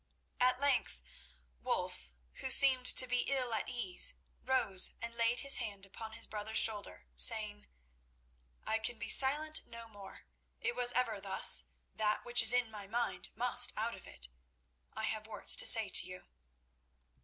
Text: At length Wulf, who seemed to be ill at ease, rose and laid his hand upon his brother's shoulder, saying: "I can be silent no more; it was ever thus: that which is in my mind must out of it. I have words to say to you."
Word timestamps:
At 0.39 0.59
length 0.59 0.99
Wulf, 1.61 2.11
who 2.37 2.49
seemed 2.49 2.87
to 2.87 3.05
be 3.05 3.25
ill 3.29 3.53
at 3.53 3.69
ease, 3.69 4.15
rose 4.43 4.95
and 4.99 5.13
laid 5.13 5.41
his 5.41 5.57
hand 5.57 5.85
upon 5.85 6.13
his 6.13 6.25
brother's 6.25 6.57
shoulder, 6.57 7.05
saying: 7.15 7.67
"I 8.63 8.79
can 8.79 8.97
be 8.97 9.09
silent 9.09 9.61
no 9.63 9.87
more; 9.87 10.21
it 10.59 10.75
was 10.75 10.91
ever 10.93 11.21
thus: 11.21 11.65
that 11.93 12.25
which 12.25 12.41
is 12.41 12.51
in 12.51 12.71
my 12.71 12.87
mind 12.87 13.29
must 13.35 13.73
out 13.77 13.93
of 13.93 14.07
it. 14.07 14.27
I 14.95 15.03
have 15.03 15.27
words 15.27 15.55
to 15.57 15.67
say 15.67 15.87
to 15.89 16.07
you." 16.07 16.25